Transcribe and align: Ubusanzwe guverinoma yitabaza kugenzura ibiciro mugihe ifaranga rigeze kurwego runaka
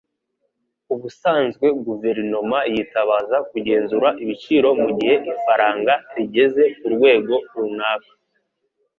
Ubusanzwe 0.93 1.65
guverinoma 1.85 2.57
yitabaza 2.73 3.37
kugenzura 3.49 4.07
ibiciro 4.23 4.67
mugihe 4.81 5.15
ifaranga 5.33 5.93
rigeze 6.15 6.63
kurwego 6.79 7.33
runaka 7.55 8.13